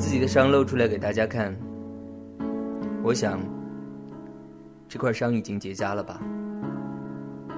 [0.00, 1.54] 自己的伤露出来给大家看。
[3.02, 3.38] 我想，
[4.88, 6.18] 这块伤已经结痂了吧？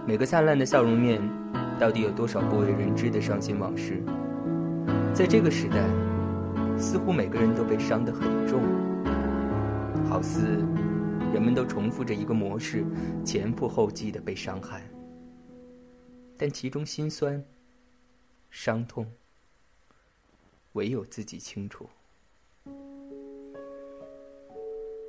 [0.05, 1.23] 每个灿烂的笑容面，
[1.79, 4.03] 到底有多少不为人知的伤心往事？
[5.15, 5.89] 在这个时代，
[6.77, 8.61] 似乎每个人都被伤得很重，
[10.09, 10.67] 好似
[11.33, 12.85] 人们都重复着一个模式，
[13.25, 14.83] 前仆后继的被伤害。
[16.37, 17.41] 但其中心酸、
[18.51, 19.07] 伤痛，
[20.73, 21.89] 唯有自己清楚。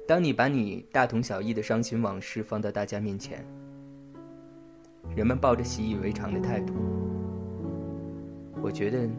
[0.06, 3.44] 当你把你大同小异的伤心往事放到大家面前，
[5.16, 6.74] 人们抱着习以为常的态度，
[8.62, 9.10] 我觉得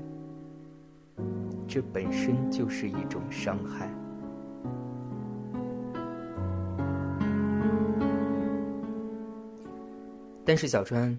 [1.66, 3.90] 这本身就是一种伤害。
[10.44, 11.18] 但是小川，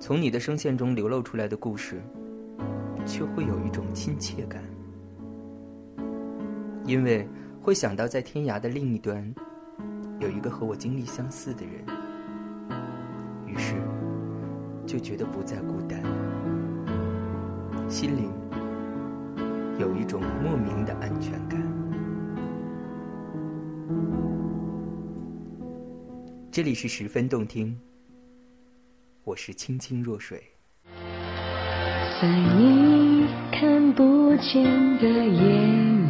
[0.00, 2.00] 从你的声线中流露出来的故事，
[3.04, 4.64] 却会有一种亲切感，
[6.86, 7.28] 因为。
[7.66, 9.34] 会想到在天涯的另一端，
[10.20, 11.84] 有一个和我经历相似的人，
[13.44, 13.74] 于是
[14.86, 16.00] 就觉得不再孤单，
[17.88, 18.32] 心灵
[19.80, 21.60] 有一种莫名的安全感。
[26.52, 27.76] 这里是十分动听，
[29.24, 30.40] 我是清清若水，
[32.22, 34.62] 在你看不见
[34.98, 36.05] 的夜。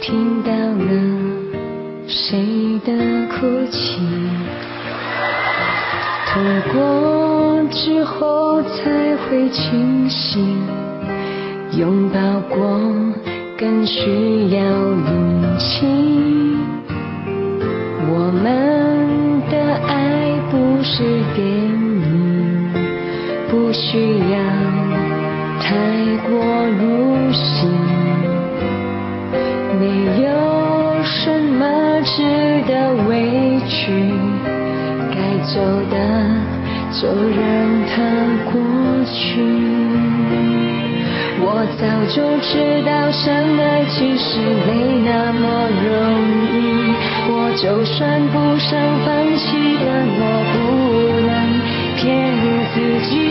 [0.00, 0.92] 听到了
[2.06, 2.92] 谁的
[3.28, 3.98] 哭泣？
[6.26, 10.58] 痛过之后才会清醒，
[11.72, 12.20] 拥抱
[12.54, 12.56] 过
[13.58, 15.86] 更需要勇气。
[18.08, 19.56] 我们的
[19.88, 21.02] 爱不是
[21.34, 22.70] 电影，
[23.48, 24.36] 不需要
[25.58, 25.66] 太
[26.28, 26.36] 过
[26.78, 27.15] 入
[32.66, 34.12] 的委屈，
[35.10, 35.54] 该走
[35.90, 35.94] 的
[36.92, 37.40] 就让
[37.88, 37.94] 它
[38.50, 38.52] 过
[39.06, 39.40] 去。
[41.38, 41.44] 我
[41.78, 44.68] 早就知道相爱其实没
[45.04, 45.44] 那么
[45.84, 45.86] 容
[46.52, 46.56] 易，
[47.28, 49.06] 我就算不想放
[49.36, 49.44] 弃
[49.78, 49.86] 的，
[50.18, 50.22] 我
[50.52, 50.54] 不
[51.26, 51.30] 能
[51.96, 52.04] 骗
[52.74, 52.76] 自
[53.08, 53.25] 己。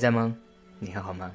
[0.00, 0.34] 在吗？
[0.78, 1.30] 你还好吗？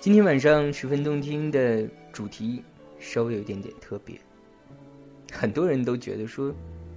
[0.00, 2.60] 今天晚上十分动听的主题
[2.98, 4.18] 稍微有一点点特别，
[5.30, 6.52] 很多人都觉得说，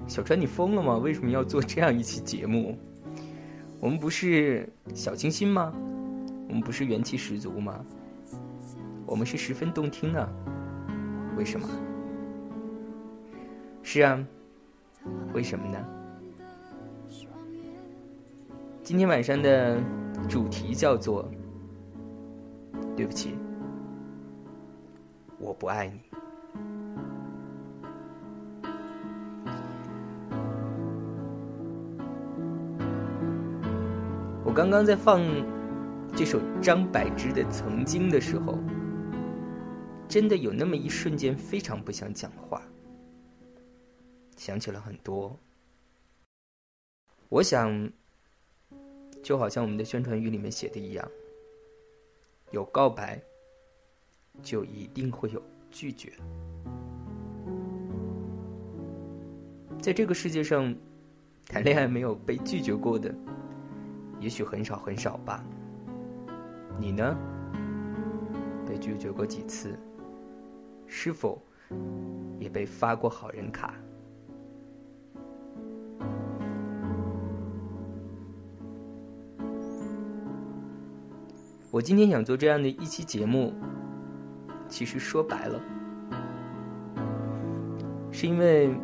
[0.07, 0.97] 小川你疯了吗？
[0.97, 2.75] 为什么要做这样一期节目？
[3.79, 5.71] 我们不是小清新吗？
[6.49, 7.85] 我们不是元气十足吗？
[9.05, 10.27] 我们是十分动听啊！
[11.37, 11.69] 为什么？
[13.83, 14.27] 是啊，
[15.31, 15.96] 为什么呢？
[18.87, 19.83] 今天晚上的
[20.29, 21.29] 主题叫做。
[22.95, 23.37] 对不起，
[25.39, 25.99] 我不爱你。
[34.45, 35.21] 我刚刚在放
[36.15, 38.57] 这首张柏芝的《曾经》的时候，
[40.07, 42.61] 真的有那么一瞬间非常不想讲话，
[44.37, 45.37] 想起了很多。
[47.27, 47.91] 我想，
[49.27, 51.05] 就好像我们的宣传语里面写的一样。
[52.51, 53.21] 有告白，
[54.41, 56.13] 就一定会有拒绝。
[59.81, 60.73] 在这个世界上，
[61.45, 63.13] 谈恋爱没有被拒绝过的，
[64.21, 65.43] 也许很少很少吧。
[66.79, 67.13] 你呢？
[68.65, 69.77] 被拒绝过几次？
[70.85, 71.43] 是否
[72.39, 73.75] 也被发过好人卡？
[81.77, 83.53] 我今天想做这样的一期节目，
[84.67, 85.61] 其实说白了，
[88.11, 88.75] 是因为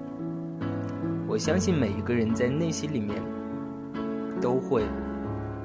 [1.28, 3.19] 我相信每一个人在内心里面
[4.40, 4.84] 都会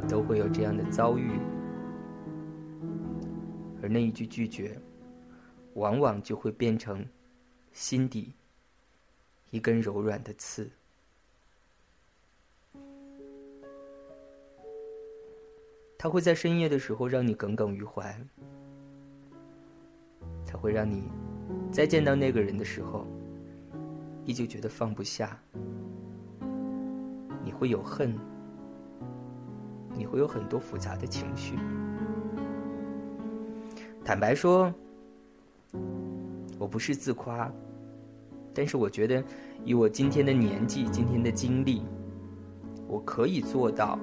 [0.08, 1.32] 都会有这样的遭遇，
[3.82, 4.80] 而那一句拒绝，
[5.74, 7.04] 往往就会变成
[7.72, 8.32] 心底
[9.50, 10.66] 一根柔软的刺。
[16.00, 18.16] 他会在深夜的时候让你耿耿于怀，
[20.46, 21.10] 他会让你
[21.72, 23.04] 再见到那个人的时候，
[24.24, 25.36] 依旧觉得放不下。
[27.42, 28.16] 你会有恨，
[29.96, 31.56] 你会有很多复杂的情绪。
[34.04, 34.72] 坦白说，
[36.60, 37.52] 我不是自夸，
[38.54, 39.24] 但是我觉得
[39.64, 41.82] 以我今天的年纪、今天的经历，
[42.86, 43.98] 我可以做到。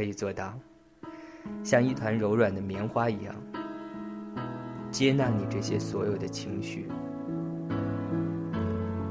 [0.00, 0.58] 可以做到，
[1.62, 3.34] 像一团柔软的棉花一样，
[4.90, 6.88] 接纳你这些所有的情绪。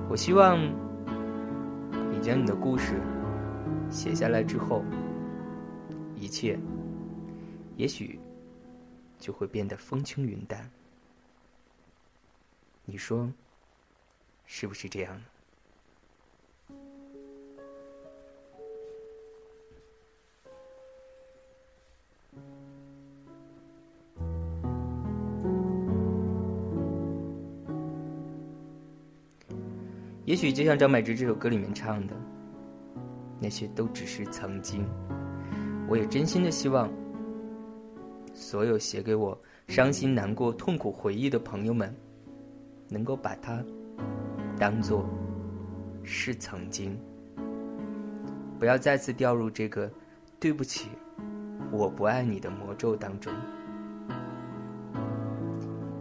[0.10, 0.60] 我希望
[2.12, 3.00] 你将你的故事
[3.92, 4.84] 写下来之后，
[6.16, 6.58] 一切
[7.78, 8.20] 也许
[9.20, 10.68] 就会变得风轻云淡。
[12.86, 13.32] 你说
[14.48, 15.22] 是不是这样呢？
[30.30, 32.14] 也许就像张柏芝这首歌里面唱的，
[33.40, 34.88] 那些都只是曾经。
[35.88, 36.88] 我也真心的希望，
[38.32, 39.36] 所有写给我
[39.68, 41.92] 伤心、难过、痛苦回忆的朋友们，
[42.88, 43.60] 能够把它
[44.60, 45.04] 当做
[46.04, 46.96] 是曾经，
[48.60, 49.92] 不要再次掉入这个
[50.40, 50.90] “对不起，
[51.72, 53.34] 我不爱你”的魔咒当中。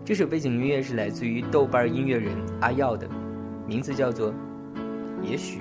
[0.05, 3.09] 这首背景音乐是来自于豆瓣音乐人阿耀的。
[3.69, 4.33] 名字叫做
[5.21, 5.61] “也许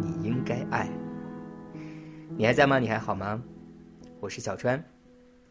[0.00, 0.88] 你应该爱”。
[2.38, 2.78] 你还在吗？
[2.78, 3.42] 你还好吗？
[4.20, 4.80] 我是小川，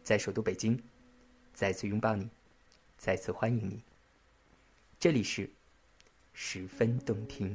[0.02, 0.80] 在首都北京，
[1.52, 2.30] 再次拥抱你，
[2.96, 3.82] 再次欢迎你。
[4.98, 5.50] 这里是
[6.32, 7.54] 十分动听。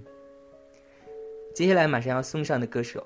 [1.55, 3.03] 接下来马上要送上的歌手，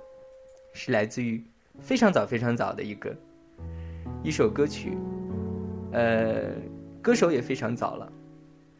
[0.74, 1.42] 是来自于
[1.80, 3.16] 非常早、非常早的一个
[4.22, 4.98] 一首歌曲，
[5.94, 6.51] 呃，
[7.01, 8.12] 歌手也非常早了，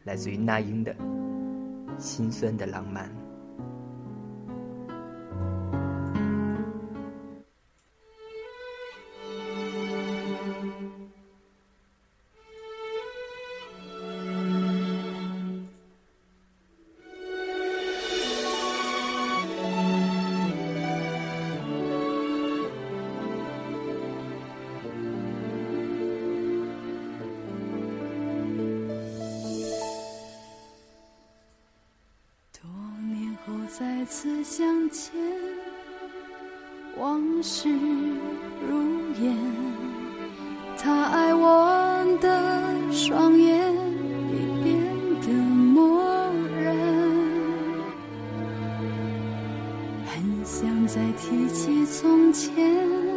[0.04, 0.94] 来自于那英的。
[2.00, 3.19] 心酸的浪漫。
[50.44, 53.09] 想再提起从前，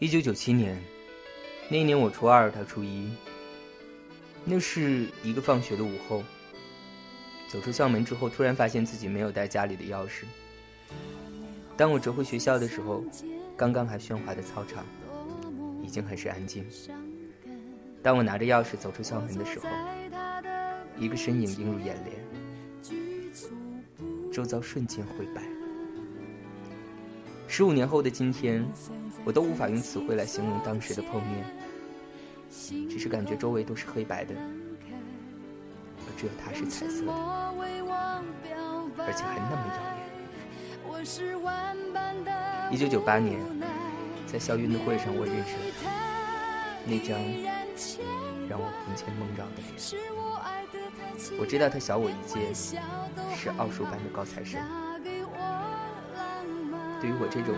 [0.00, 0.82] 一九九七年，
[1.68, 3.10] 那一年我初二，他初一。
[4.46, 6.24] 那是一个放学的午后，
[7.50, 10.24] 走出校门之后，突然发现自己没有带家里的钥匙。
[11.76, 13.04] 当我折回学校的时候，
[13.58, 14.86] 刚刚还喧哗的操场
[15.82, 16.64] 已经很是安静。
[18.02, 19.66] 当我拿着钥匙走出校门的时候，
[20.96, 22.16] 一个身影映入眼帘，
[24.32, 25.42] 周遭瞬间灰白。
[27.52, 28.64] 十五年后的今天，
[29.24, 31.44] 我都无法用词汇来形容当时的碰面，
[32.88, 34.36] 只是感觉周围都是黑白的，
[36.06, 37.12] 而只有他是彩色的，
[39.04, 39.80] 而且还那么耀
[40.94, 41.02] 眼。
[42.72, 43.36] 一九九八年，
[44.28, 45.90] 在校运动会上，我认识了他，
[46.86, 47.18] 那张
[48.48, 49.74] 让我魂牵梦绕的脸。
[51.36, 52.54] 我知道他小我一届，
[53.34, 54.60] 是奥数班的高材生。
[57.00, 57.54] 对于我这种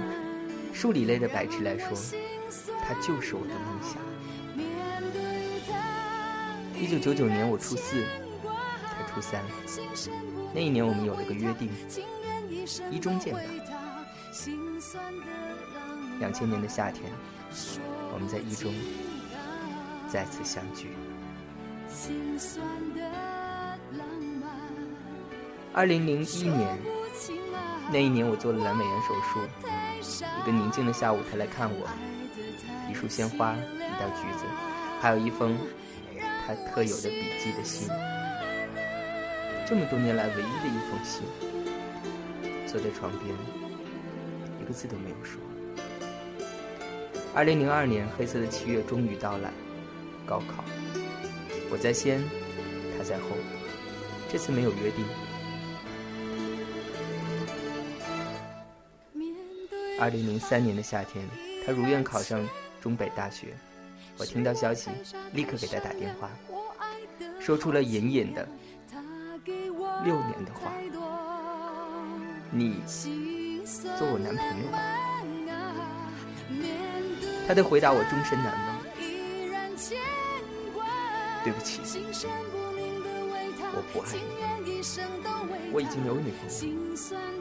[0.72, 1.88] 数理类的白痴来说，
[2.82, 4.00] 他就是我的梦想。
[6.80, 8.04] 一九九九年我初四，
[8.42, 9.42] 他初三，
[10.54, 11.70] 那一年我们有了个约定，
[12.90, 13.40] 一中见吧。
[16.18, 17.11] 两千年的夏天，
[18.12, 18.72] 我们在一中
[20.08, 20.88] 再次相聚。
[25.72, 26.78] 二零零一年，
[27.90, 29.40] 那一年我做了阑尾炎手术。
[30.40, 31.88] 一个宁静的下午，他来看我，
[32.90, 34.44] 一束鲜花，一袋橘子，
[35.00, 35.56] 还有一封
[36.46, 37.88] 他特有的笔记的信。
[39.66, 41.22] 这么多年来唯一的一封信。
[42.66, 43.34] 坐在床边，
[44.60, 45.38] 一个字都没有说。
[47.34, 49.50] 二零零二年，黑色的七月终于到来，
[50.26, 50.64] 高考，
[51.70, 52.22] 我在先，
[52.96, 53.36] 他在后，
[54.30, 55.04] 这次没有约定。
[60.02, 61.25] 二零零三年的夏天，
[61.64, 62.44] 他如愿考上
[62.80, 63.54] 中北大学。
[64.18, 64.90] 我听到消息，
[65.32, 66.28] 立刻给他打电话，
[67.38, 68.44] 说出了隐隐的
[70.02, 70.73] 六年的话
[72.50, 72.82] ：“你
[73.97, 74.82] 做我男朋友吧。”
[77.47, 78.82] 他的回答我终身难忘。
[81.44, 81.80] 对不起，
[83.73, 84.16] 我不爱
[84.64, 84.82] 你，
[85.73, 87.31] 我已经有女朋友。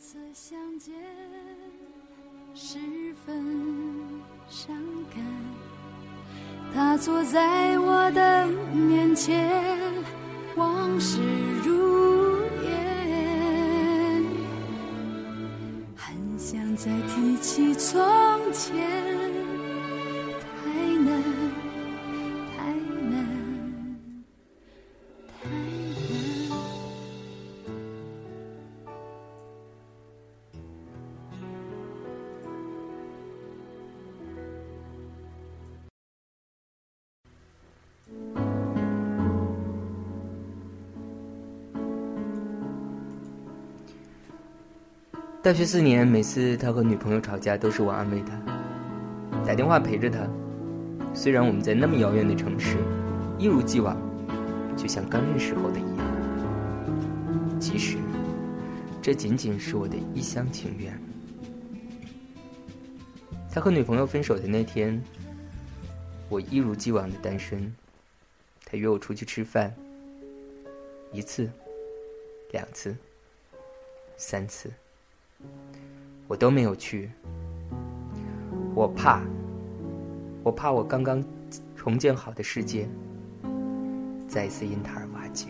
[0.00, 0.94] 次相见，
[2.54, 2.78] 十
[3.26, 3.44] 分
[4.48, 4.74] 伤
[5.14, 5.22] 感。
[6.72, 9.52] 他坐在我的面前，
[10.56, 11.18] 往事
[45.42, 48.38] 大学四年，每次他和女朋友吵架，都是我安慰他，
[49.46, 50.28] 打电话陪着他。
[51.14, 52.76] 虽然我们在那么遥远的城市，
[53.38, 53.96] 一如既往，
[54.76, 57.58] 就像刚认识后的一样。
[57.58, 57.96] 其实，
[59.00, 60.92] 这仅仅是我的一厢情愿。
[63.50, 65.02] 他和女朋友分手的那天，
[66.28, 67.74] 我一如既往的单身。
[68.66, 69.74] 他约我出去吃饭，
[71.12, 71.50] 一次，
[72.52, 72.94] 两次，
[74.18, 74.70] 三次。
[76.30, 77.10] 我都没有去。
[78.72, 79.20] 我怕，
[80.44, 81.20] 我怕我刚刚
[81.74, 82.88] 重建好的世界
[84.28, 85.48] 再次因他而瓦解。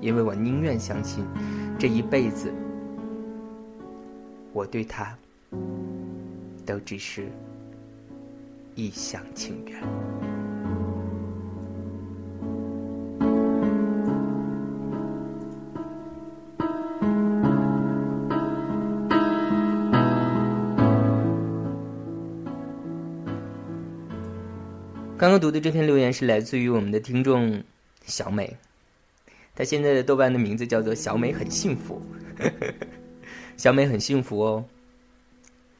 [0.00, 1.24] 因为我宁愿相信，
[1.78, 2.52] 这一辈子
[4.52, 5.16] 我对他
[6.66, 7.28] 都只是
[8.74, 10.05] 一厢情愿。
[25.26, 27.60] 刚刚读的这篇留言是来自于我们的听众
[28.04, 28.48] 小美，
[29.56, 32.00] 她现在的豆瓣的名字叫做小美很幸福，
[33.58, 34.64] 小美很幸福哦。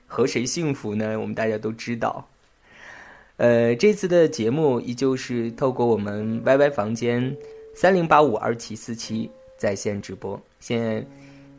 [0.08, 1.16] 和谁幸福呢？
[1.20, 2.28] 我们大家都知道。
[3.36, 7.32] 呃，这次的节目依旧是透过我们 YY 房间
[7.72, 10.42] 三零八五二七四七在线直播。
[10.58, 11.06] 现在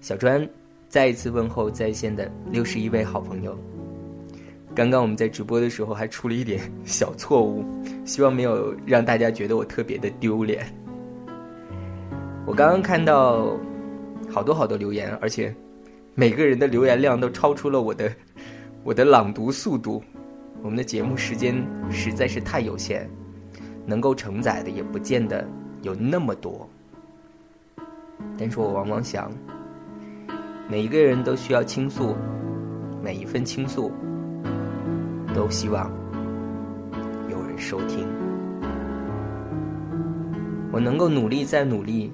[0.01, 0.46] 小专
[0.89, 3.58] 再一次问候在线的六十一位好朋友。
[4.78, 7.66] 刚刚我们在直播的时候还出了一点小错误，
[8.06, 10.72] 希望没有让大家觉得我特别的丢脸。
[12.46, 13.58] 我刚刚看到
[14.30, 15.52] 好多好多留言，而且
[16.14, 18.14] 每个人的留言量都超出了我的
[18.86, 20.00] 我的朗读速度。
[20.62, 21.56] 我们的节目时间
[21.90, 23.10] 实在是太有限，
[23.84, 25.44] 能够承载的也不见得
[25.82, 26.70] 有那么多。
[28.38, 29.32] 但是我往往想，
[30.70, 32.16] 每一个人都需要倾诉，
[33.02, 33.92] 每一份倾诉。
[35.38, 35.88] 都希望
[37.30, 38.08] 有人收听，
[40.71, 42.12] 我能够努力再努力，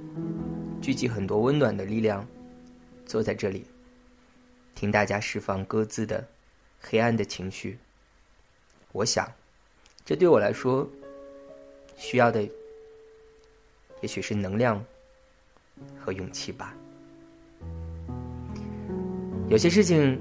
[0.82, 2.28] 聚集很多温暖的力量，
[3.06, 3.66] 坐在这里，
[4.76, 6.22] 听大家释放各自的
[6.82, 7.78] 黑暗的情绪。
[8.92, 9.26] 我想，
[10.04, 10.86] 这对我来说
[11.96, 12.46] 需要的，
[14.02, 14.84] 也许是能量
[15.98, 16.76] 和勇气吧。
[19.48, 20.20] 有些事情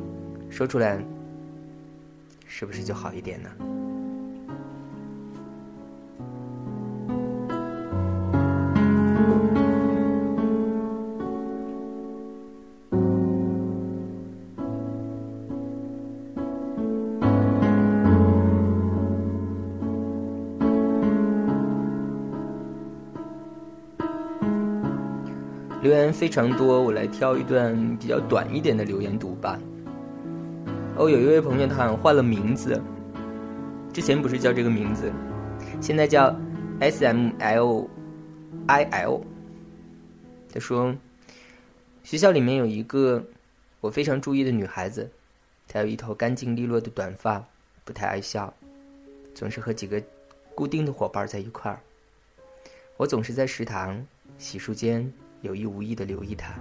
[0.48, 1.04] 说出来。
[2.54, 3.48] 是不是就好一点呢？
[25.80, 29.58] 留言非常多，我来挑一段比较短一点的留言读吧。
[30.96, 32.80] 哦，有一位朋友，他好像换了名字，
[33.92, 35.10] 之前不是叫这个名字，
[35.80, 36.34] 现在叫
[36.80, 37.88] S M L
[38.66, 39.22] I L。
[40.52, 40.94] 他说，
[42.02, 43.24] 学校里面有一个
[43.80, 45.10] 我非常注意的女孩子，
[45.66, 47.42] 她有一头干净利落的短发，
[47.84, 48.52] 不太爱笑，
[49.34, 50.00] 总是和几个
[50.54, 51.80] 固定的伙伴在一块儿。
[52.98, 56.52] 我总是在食堂、洗漱间有意无意的留意她，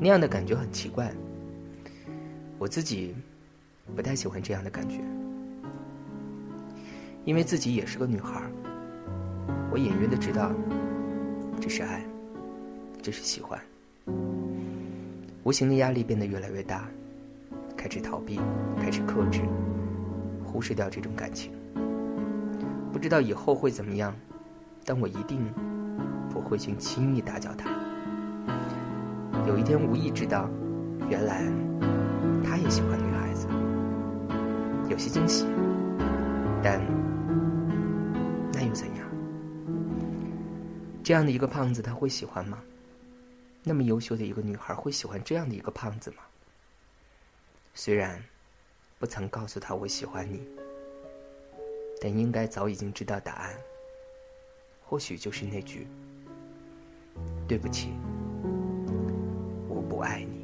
[0.00, 1.14] 那样的感觉很奇怪。
[2.58, 3.14] 我自己
[3.94, 5.00] 不太喜欢这样的感觉，
[7.24, 8.42] 因为自己也是个女孩
[9.70, 10.50] 我隐约的知道，
[11.60, 12.04] 这是爱，
[13.00, 13.58] 这是喜欢。
[15.44, 16.88] 无形的压力变得越来越大，
[17.76, 18.40] 开始逃避，
[18.80, 19.40] 开始克制，
[20.44, 21.52] 忽视掉这种感情。
[22.92, 24.12] 不知道以后会怎么样，
[24.84, 25.38] 但我一定
[26.28, 27.70] 不会去轻易打搅他。
[29.46, 30.50] 有一天无意知道，
[31.08, 31.44] 原来。
[32.68, 33.48] 喜欢女孩子，
[34.90, 35.46] 有些惊喜，
[36.62, 36.80] 但
[38.52, 39.08] 那又怎样？
[41.02, 42.62] 这样的一个胖子他会喜欢吗？
[43.64, 46.18] 那么优秀的一个女孩会喜欢这样的一个胖子吗？
[47.74, 48.22] 虽然
[48.98, 50.46] 不曾告诉他我喜欢你，
[52.02, 53.54] 但应该早已经知道答案。
[54.84, 55.86] 或许就是那句
[57.48, 57.92] ：“对不起，
[59.68, 60.37] 我不爱你。”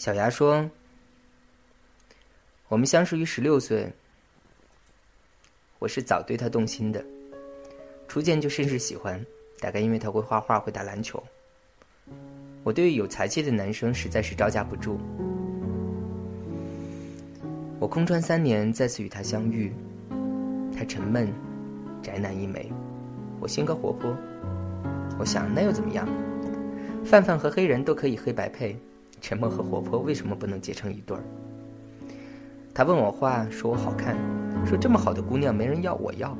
[0.00, 0.66] 小牙说
[2.68, 3.86] ：“我们相识于十六岁，
[5.78, 7.04] 我是早对他动心的，
[8.08, 9.22] 初见就甚是喜欢。
[9.60, 11.22] 大概因为他会画画，会打篮球。
[12.64, 14.98] 我对于有才气的男生实在是招架不住。
[17.78, 19.70] 我空窗三年，再次与他相遇。
[20.74, 21.30] 他沉闷，
[22.02, 22.72] 宅男一枚；
[23.38, 24.16] 我性格活泼。
[25.18, 26.08] 我想，那又怎么样？
[27.04, 28.74] 范范和黑人都可以黑白配，
[29.20, 31.22] 沉默和活泼为什么不能结成一对儿？
[32.72, 34.16] 他问我话，说我好看，
[34.64, 36.36] 说这么好的姑娘没人要，我要。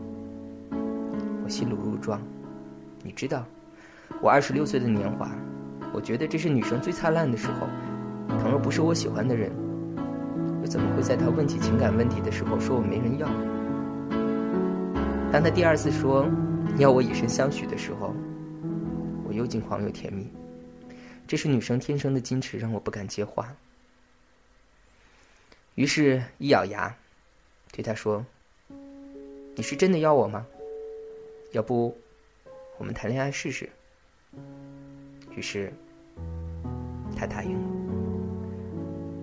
[1.45, 2.21] 我心如鹿撞。
[3.03, 3.45] 你知道，
[4.23, 5.31] 我二十六岁的年华，
[5.93, 7.67] 我觉得这是女生最灿烂的时候。
[8.39, 9.51] 倘若不是我喜欢的人，
[10.63, 13.29] 又怎么会在他问起情感问题的时候说我没人要？
[15.33, 16.27] 当他第二次说
[16.79, 18.15] 要我以身相许的时候，
[19.27, 20.31] 我又惊慌又甜蜜。
[21.31, 23.55] 这是女生天生的矜持，让我不敢接话。
[25.77, 26.93] 于是，一咬牙，
[27.71, 28.27] 对他说
[29.55, 30.45] ：“你是真的要我吗？
[31.53, 31.97] 要不，
[32.79, 33.71] 我们谈恋爱试试。”
[35.31, 35.73] 于是，
[37.17, 37.69] 他答应了。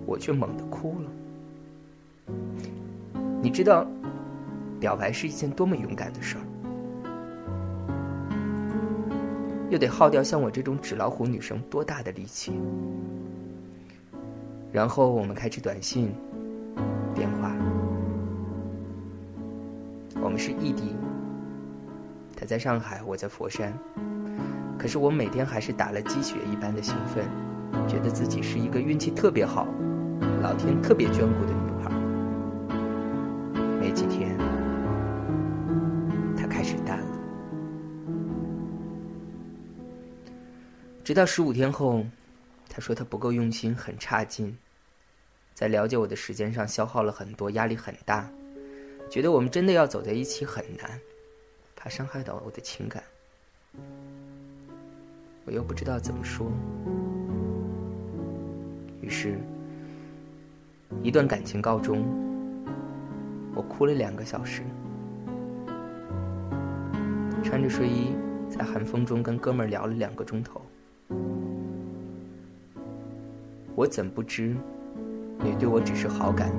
[0.06, 2.34] 我却猛地哭了。
[3.42, 3.86] 你知道，
[4.80, 6.42] 表白是一件多么勇敢的事儿，
[9.70, 12.52] 又得耗掉像我这种纸老虎女生多大的力气。
[14.72, 16.12] 然后我们开始短信。
[17.14, 17.52] 电话，
[20.22, 20.94] 我们是异地，
[22.36, 23.76] 他在上海，我在佛山，
[24.78, 27.24] 可是我每天还是打了鸡血一般的兴奋，
[27.88, 29.66] 觉得自己是一个运气特别好、
[30.40, 31.67] 老天特别眷顾的女
[41.08, 42.04] 直到十五天后，
[42.68, 44.54] 他说他不够用心，很差劲。
[45.54, 48.30] 在了解我的时间上消耗了很多，压力很大，
[49.08, 51.00] 觉得我们真的要走在一起很难，
[51.74, 53.02] 怕伤害到我的情感，
[55.46, 56.46] 我又不知道怎么说，
[59.00, 59.38] 于是，
[61.02, 62.04] 一段感情告终，
[63.54, 64.60] 我哭了两个小时，
[67.42, 68.12] 穿着睡衣
[68.50, 70.60] 在寒风中跟哥们儿聊了两个钟头，
[73.78, 74.56] 我怎不知？
[75.38, 76.50] 你对我只是好感，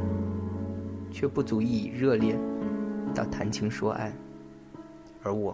[1.11, 2.33] 却不足以热烈
[3.13, 4.09] 到谈情说爱，
[5.21, 5.53] 而我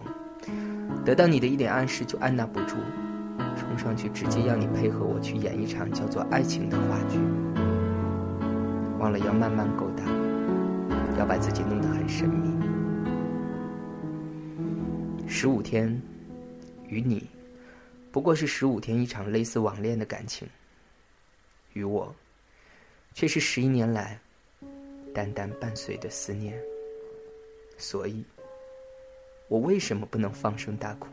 [1.04, 2.76] 得到你的一点暗示就按捺不住，
[3.56, 7.18] 冲上去直接要你配合我去演一场叫做爱情的话剧，
[9.00, 10.04] 忘了要慢慢勾搭，
[11.18, 12.48] 要把自己弄得很神秘。
[15.26, 16.00] 十五天，
[16.86, 17.26] 与你
[18.12, 20.46] 不过是十五天一场类似网恋的感情，
[21.76, 22.12] 与我。
[23.12, 24.18] 却是十一年来，
[25.14, 26.58] 单单伴随的思念。
[27.78, 28.24] 所以，
[29.48, 31.08] 我为什么不能放声大哭？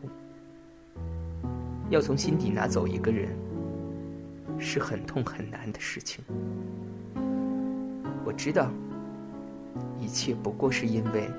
[1.89, 3.29] 要从心底拿走一个人，
[4.59, 6.23] 是很痛很难的事情。
[8.25, 8.71] 我知道，
[9.99, 11.29] 一切不过是因为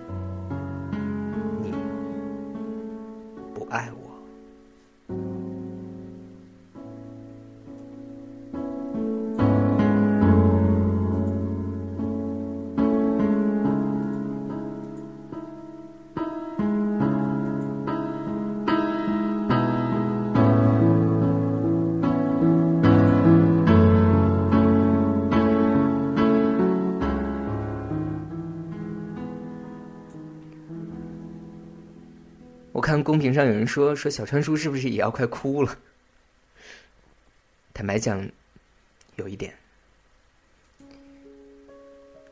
[33.04, 35.78] 公屏上有人说说小川叔是不是也要快哭了？
[37.74, 38.26] 坦白讲，
[39.16, 39.52] 有一点。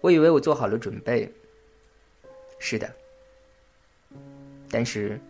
[0.01, 1.31] 我以为我做好了准备，
[2.59, 2.91] 是的，
[4.71, 5.21] 但是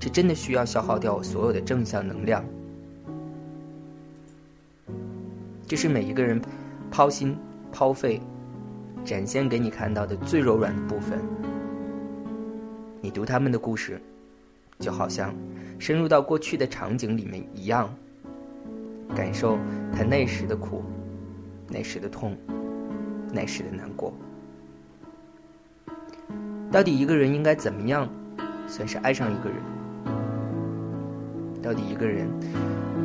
[0.00, 2.44] 这真的需要消耗掉我所有的正向能量。
[5.68, 6.40] 这是每一个人
[6.90, 7.38] 抛心
[7.70, 8.20] 抛肺
[9.04, 11.20] 展现给你看到的最柔软的部分。
[13.00, 14.00] 你读他们的故事，
[14.82, 15.32] 就好像
[15.78, 17.88] 深入到过去的场景里面一样，
[19.14, 19.56] 感受
[19.92, 20.82] 他那时的苦、
[21.68, 22.36] 那时的痛、
[23.32, 24.12] 那时的难过。
[26.70, 28.08] 到底一个人应该怎么样
[28.66, 29.58] 算是爱上一个人？
[31.62, 32.28] 到底一个人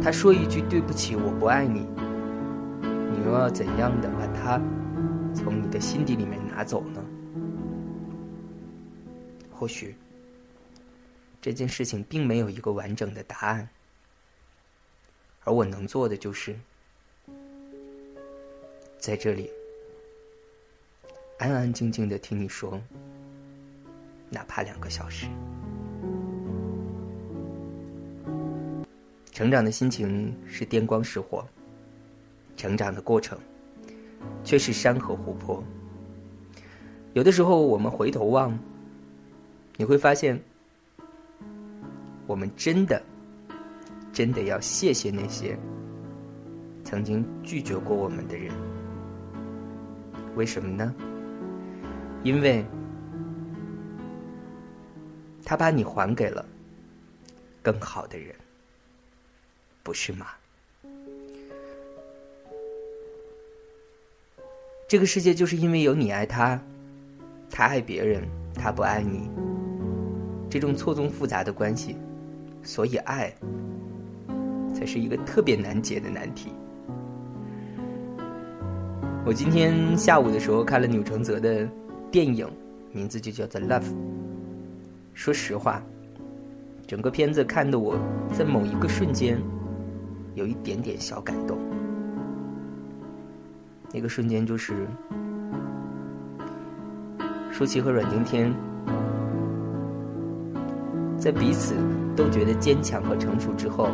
[0.01, 1.85] 他说一句对不起，我不爱你，
[2.81, 4.59] 你又要怎样的把他
[5.31, 7.03] 从你的心底里面拿走呢？
[9.51, 9.95] 或许，
[11.47, 13.69] 这件事情并没有一个完整的答案，
[15.45, 16.53] 而我能做的就是，
[18.97, 19.49] 在这里
[21.39, 22.77] 安安静静的听你说，
[24.29, 25.25] 哪怕两个小时。
[29.31, 31.47] 成长的心情是电光石火，
[32.57, 33.39] 成长的过程
[34.43, 35.63] 却是山河湖泊。
[37.13, 38.59] 有的时候，我们回头望，
[39.77, 40.37] 你会发现，
[42.27, 43.01] 我们真的、
[44.11, 45.57] 真的要谢谢那些
[46.83, 48.53] 曾经拒绝过我们的人。
[50.35, 50.93] 为什么呢？
[52.23, 52.65] 因为
[55.45, 56.45] 他把你还给了
[57.63, 58.35] 更好的人，
[59.81, 60.27] 不是吗？
[64.89, 66.61] 这个世界就是因为有你爱他，
[67.49, 69.29] 他爱别人，他不爱你，
[70.49, 71.97] 这种错综复杂的关系，
[72.67, 73.33] 所以爱
[74.75, 76.51] 才是一个特别难解的难题。
[79.25, 81.65] 我今天下午的时候看了钮承泽的
[82.11, 82.45] 电影，
[82.91, 83.79] 名字就叫做《Love》。
[85.13, 85.81] 说实话，
[86.85, 87.97] 整个片子看的我
[88.37, 89.41] 在某一个瞬间
[90.35, 91.57] 有一点点小感动。
[93.93, 94.85] 那个瞬间就是，
[97.49, 98.53] 舒淇和阮经天
[101.17, 101.73] 在彼此
[102.17, 103.91] 都觉得坚强和成熟之后，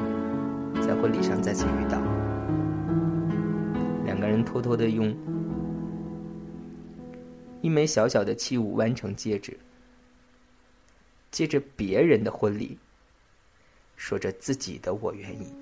[0.76, 2.00] 在婚礼上再次遇到，
[4.06, 5.14] 两个人偷偷的用
[7.62, 9.60] 一枚小小的器物弯成戒指，
[11.32, 12.78] 借着别人的婚礼，
[13.98, 15.54] 说着自己的“我愿意”。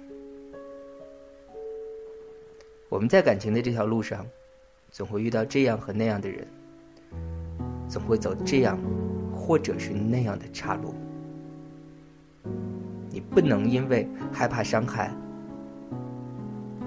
[2.90, 4.24] 我们在感情的这条路上，
[4.92, 6.48] 总会遇到这样和那样的人，
[7.90, 8.78] 总会走这样
[9.34, 10.94] 或者是那样的岔路。
[13.32, 15.10] 不能因为害怕伤害、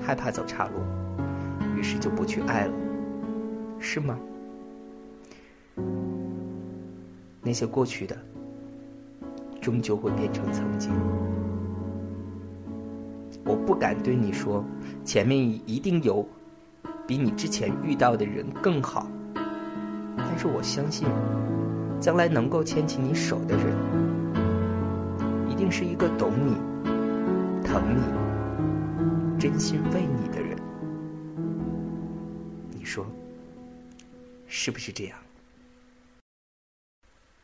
[0.00, 0.74] 害怕走岔路，
[1.74, 2.72] 于是就不去爱了，
[3.80, 4.18] 是吗？
[7.40, 8.14] 那些过去的，
[9.60, 10.92] 终究会变成曾经。
[13.44, 14.62] 我不敢对你说，
[15.02, 16.26] 前面一定有
[17.06, 19.06] 比你之前遇到的人更好，
[20.16, 21.08] 但是我相信，
[21.98, 23.66] 将来能够牵起你手的人，
[25.54, 26.56] 一定是一个懂你、
[27.62, 30.58] 疼你、真心为你的人。
[32.72, 33.06] 你说，
[34.48, 35.16] 是不是这样？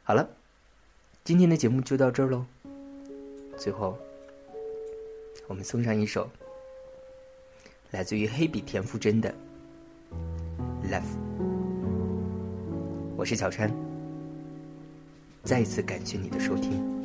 [0.03, 0.29] 好了，
[1.23, 2.45] 今天的节目就到这儿喽。
[3.57, 3.97] 最后。
[5.47, 6.29] 我们送上一首
[7.93, 9.33] 来自于黑笔田馥甄的
[10.93, 11.01] 《Love》，
[13.17, 13.73] 我是小川，
[15.45, 17.00] 再一次感谢你的收听。